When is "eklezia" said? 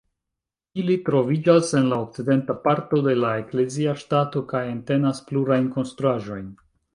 3.43-3.93